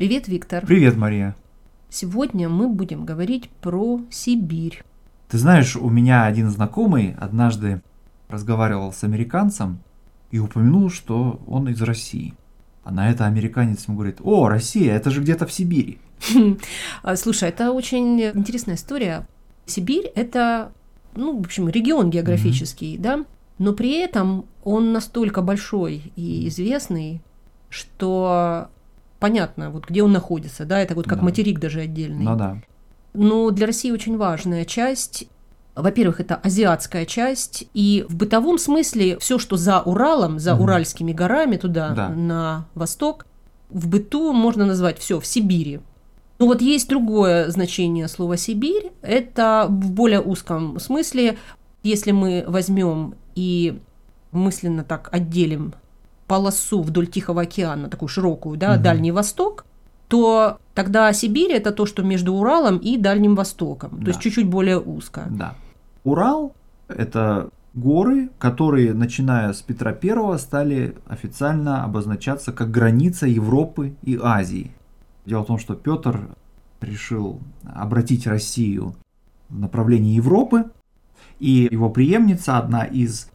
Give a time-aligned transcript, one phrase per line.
[0.00, 0.64] Привет, Виктор.
[0.64, 1.36] Привет, Мария.
[1.90, 4.82] Сегодня мы будем говорить про Сибирь.
[5.28, 7.82] Ты знаешь, у меня один знакомый однажды
[8.30, 9.80] разговаривал с американцем
[10.30, 12.32] и упомянул, что он из России.
[12.82, 15.98] А на это американец ему говорит, о, Россия, это же где-то в Сибири.
[17.02, 19.28] А, слушай, это очень интересная история.
[19.66, 20.72] Сибирь– это,
[21.14, 23.02] ну, в общем, регион географический, mm-hmm.
[23.02, 23.24] да,
[23.58, 27.20] но при этом он настолько большой и известный,
[27.68, 28.70] что
[29.20, 31.24] понятно, вот где он находится, да, это вот как да.
[31.24, 32.24] материк даже отдельный.
[32.24, 32.56] Ну да.
[33.12, 35.28] Но для России очень важная часть
[35.76, 40.64] во-первых, это азиатская часть, и в бытовом смысле все, что за Уралом, за угу.
[40.64, 42.08] Уральскими горами туда, да.
[42.08, 43.26] на восток,
[43.68, 45.80] в быту можно назвать все в Сибири.
[46.38, 51.36] Ну вот есть другое значение слова Сибирь, это в более узком смысле,
[51.82, 53.78] если мы возьмем и
[54.32, 55.74] мысленно так отделим
[56.30, 58.82] полосу вдоль Тихого океана, такую широкую, да, угу.
[58.84, 59.64] Дальний Восток,
[60.06, 64.04] то тогда Сибирь это то, что между Уралом и Дальним Востоком, да.
[64.04, 65.26] то есть чуть-чуть более узко.
[65.28, 65.54] Да.
[66.04, 66.54] Урал
[66.86, 74.70] это горы, которые, начиная с Петра I, стали официально обозначаться как граница Европы и Азии.
[75.26, 76.28] Дело в том, что Петр
[76.80, 78.94] решил обратить Россию
[79.48, 80.66] в направлении Европы,
[81.40, 83.30] и его преемница, одна из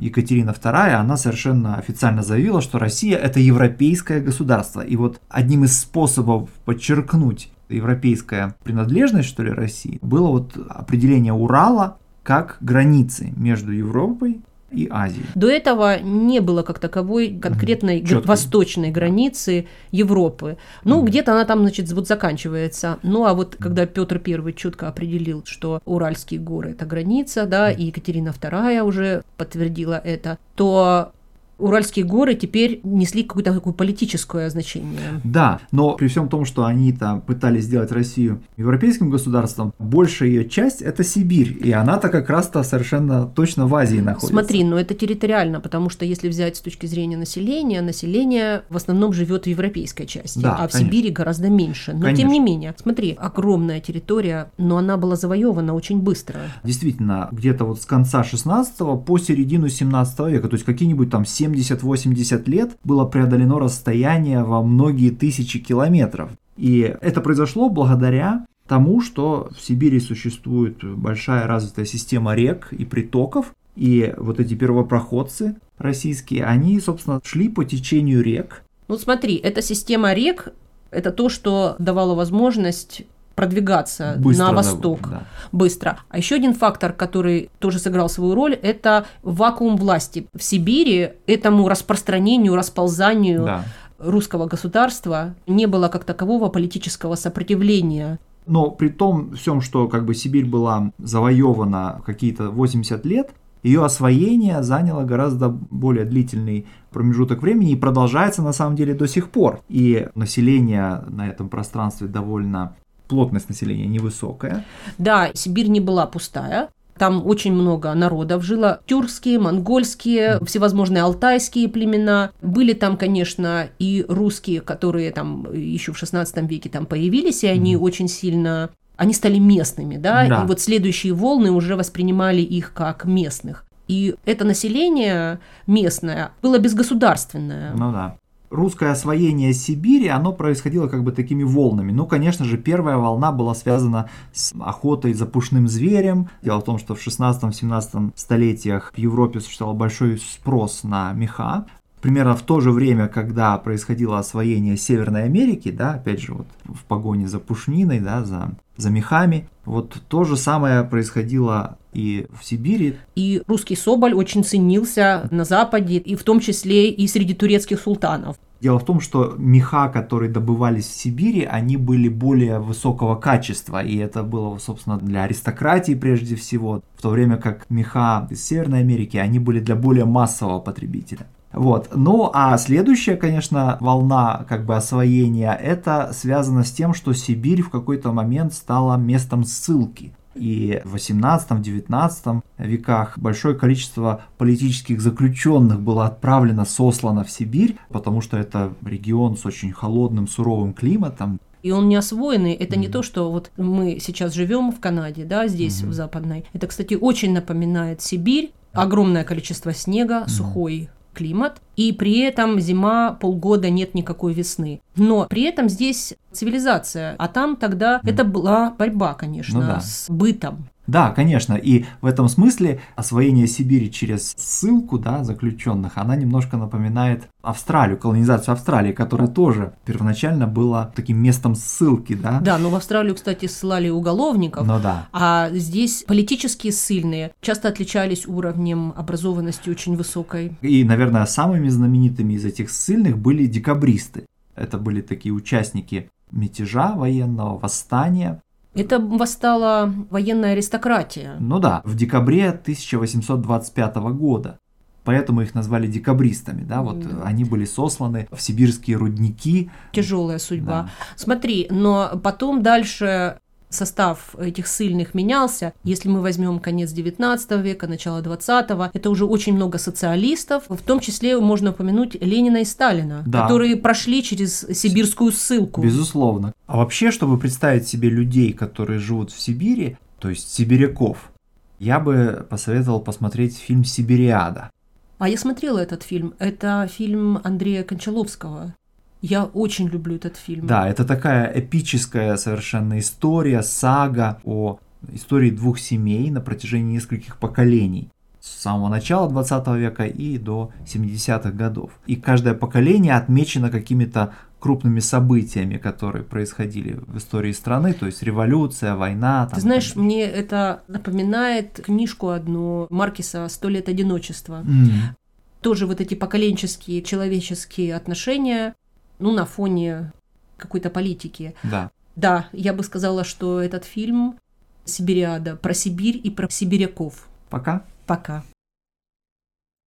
[0.00, 4.80] Екатерина II, она совершенно официально заявила, что Россия это европейское государство.
[4.80, 11.98] И вот одним из способов подчеркнуть европейская принадлежность, что ли, России, было вот определение Урала
[12.22, 14.40] как границы между Европой
[14.70, 15.24] и Азии.
[15.34, 20.56] До этого не было как таковой конкретной mm восточной границы Европы.
[20.84, 22.98] Ну, mm где-то она там, значит, вот заканчивается.
[23.02, 27.84] Ну, а вот когда Петр I четко определил, что Уральские горы– это граница, да, и
[27.84, 31.12] Екатерина II уже подтвердила это, то
[31.60, 35.20] Уральские горы теперь несли какое-то такое политическое значение.
[35.24, 40.48] Да, но при всем том, что они там пытались сделать Россию европейским государством, большая ее
[40.48, 44.32] часть это Сибирь, и она-то как раз-то совершенно точно в Азии находится.
[44.32, 49.12] Смотри, но это территориально, потому что если взять с точки зрения населения, население в основном
[49.12, 50.90] живет в европейской части, да, а в конечно.
[50.90, 51.92] Сибири гораздо меньше.
[51.92, 52.22] Но конечно.
[52.22, 56.40] тем не менее, смотри, огромная территория, но она была завоевана очень быстро.
[56.64, 61.49] Действительно, где-то вот с конца 16 по середину 17 века, то есть какие-нибудь там 7
[61.52, 66.30] 70-80 лет было преодолено расстояние во многие тысячи километров.
[66.56, 73.54] И это произошло благодаря тому, что в Сибири существует большая развитая система рек и притоков,
[73.76, 78.62] и вот эти первопроходцы российские, они, собственно, шли по течению рек.
[78.88, 80.52] Ну смотри, эта система рек,
[80.90, 83.02] это то, что давало возможность
[83.40, 85.22] продвигаться быстро, на восток да.
[85.50, 85.98] быстро.
[86.10, 90.26] А еще один фактор, который тоже сыграл свою роль, это вакуум власти.
[90.36, 93.64] В Сибири этому распространению, расползанию да.
[93.98, 98.18] русского государства не было как такового политического сопротивления.
[98.46, 103.30] Но при том всем, что как бы Сибирь была завоевана какие-то 80 лет,
[103.62, 109.30] ее освоение заняло гораздо более длительный промежуток времени и продолжается на самом деле до сих
[109.30, 109.60] пор.
[109.68, 112.76] И население на этом пространстве довольно
[113.10, 114.64] плотность населения невысокая.
[114.96, 116.68] Да, Сибирь не была пустая.
[116.96, 118.80] Там очень много народов жило.
[118.86, 122.30] Тюркские, монгольские, всевозможные алтайские племена.
[122.40, 127.74] Были там, конечно, и русские, которые там еще в 16 веке там появились, и они
[127.74, 127.78] mm.
[127.78, 130.26] очень сильно они стали местными, да?
[130.28, 133.64] да, и вот следующие волны уже воспринимали их как местных.
[133.88, 137.72] И это население местное было безгосударственное.
[137.72, 138.16] Ну да
[138.50, 141.92] русское освоение Сибири, оно происходило как бы такими волнами.
[141.92, 146.28] Ну, конечно же, первая волна была связана с охотой за пушным зверем.
[146.42, 151.66] Дело в том, что в 16-17 столетиях в Европе существовал большой спрос на меха.
[152.00, 156.84] Примерно в то же время, когда происходило освоение Северной Америки, да, опять же, вот в
[156.84, 162.96] погоне за пушниной, да, за, за мехами, вот то же самое происходило и в Сибири.
[163.16, 168.36] И русский соболь очень ценился на Западе, и в том числе и среди турецких султанов.
[168.60, 173.96] Дело в том, что меха, которые добывались в Сибири, они были более высокого качества, и
[173.96, 179.16] это было, собственно, для аристократии прежде всего, в то время как меха из Северной Америки,
[179.16, 181.26] они были для более массового потребителя.
[181.52, 181.90] Вот.
[181.94, 187.70] Ну, а следующая, конечно, волна как бы освоения, это связано с тем, что Сибирь в
[187.70, 190.12] какой-то момент стала местом ссылки.
[190.36, 198.36] И в 18-19 веках большое количество политических заключенных было отправлено, сослано в Сибирь, потому что
[198.36, 202.54] это регион с очень холодным, суровым климатом, и он не освоенный.
[202.54, 202.78] Это mm-hmm.
[202.78, 205.88] не то, что вот мы сейчас живем в Канаде, да, здесь mm-hmm.
[205.88, 206.44] в западной.
[206.54, 208.52] Это, кстати, очень напоминает Сибирь.
[208.72, 210.28] Огромное количество снега, mm-hmm.
[210.28, 214.80] сухой климат, и при этом зима полгода нет никакой весны.
[214.96, 218.10] Но при этом здесь цивилизация, а там тогда mm.
[218.10, 219.80] это была борьба, конечно, ну, да.
[219.80, 220.68] с бытом.
[220.90, 227.28] Да, конечно, и в этом смысле освоение Сибири через ссылку да, заключенных, она немножко напоминает
[227.42, 232.40] Австралию, колонизацию Австралии, которая тоже первоначально была таким местом ссылки, да?
[232.40, 235.06] Да, но в Австралию, кстати, ссылали уголовников, ну, да.
[235.12, 240.58] а здесь политические ссыльные часто отличались уровнем образованности очень высокой.
[240.60, 244.26] И, наверное, самыми знаменитыми из этих ссыльных были декабристы.
[244.56, 248.42] Это были такие участники мятежа военного, восстания,
[248.74, 251.36] это восстала военная аристократия.
[251.38, 254.58] Ну да, в декабре 1825 года.
[255.02, 257.22] Поэтому их назвали декабристами, да, вот mm.
[257.24, 259.70] они были сосланы в сибирские рудники.
[259.92, 260.82] Тяжелая судьба.
[260.82, 260.90] Да.
[261.16, 263.38] Смотри, но потом дальше
[263.70, 265.72] состав этих сильных менялся.
[265.84, 271.00] Если мы возьмем конец 19 века, начало 20 это уже очень много социалистов, в том
[271.00, 273.42] числе можно упомянуть Ленина и Сталина, да.
[273.42, 275.80] которые прошли через сибирскую ссылку.
[275.80, 276.52] Безусловно.
[276.66, 281.32] А вообще, чтобы представить себе людей, которые живут в Сибири, то есть сибиряков,
[281.78, 284.70] я бы посоветовал посмотреть фильм «Сибириада».
[285.18, 286.34] А я смотрела этот фильм.
[286.38, 288.74] Это фильм Андрея Кончаловского.
[289.22, 290.66] Я очень люблю этот фильм.
[290.66, 294.78] Да, это такая эпическая совершенно история, сага о
[295.12, 298.08] истории двух семей на протяжении нескольких поколений.
[298.40, 301.90] С самого начала 20 века и до 70-х годов.
[302.06, 308.94] И каждое поколение отмечено какими-то крупными событиями, которые происходили в истории страны, то есть революция,
[308.94, 309.46] война.
[309.46, 310.04] Там, Ты знаешь, там...
[310.04, 314.62] мне это напоминает книжку одну Маркиса «Сто лет одиночества».
[314.64, 315.16] Mm.
[315.60, 318.74] Тоже вот эти поколенческие человеческие отношения,
[319.20, 320.12] ну, на фоне
[320.56, 321.54] какой-то политики.
[321.62, 321.90] Да.
[322.16, 324.38] Да, я бы сказала, что этот фильм
[324.84, 327.28] «Сибириада» про Сибирь и про сибиряков.
[327.48, 327.84] Пока.
[328.06, 328.44] Пока.